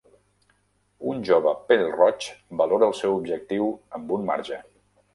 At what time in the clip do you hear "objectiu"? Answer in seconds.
3.21-3.73